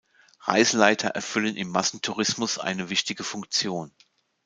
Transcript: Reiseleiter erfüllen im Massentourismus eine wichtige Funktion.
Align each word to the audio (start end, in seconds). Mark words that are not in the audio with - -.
Reiseleiter 0.39 1.09
erfüllen 1.09 1.55
im 1.55 1.69
Massentourismus 1.69 2.57
eine 2.57 2.89
wichtige 2.89 3.23
Funktion. 3.23 3.91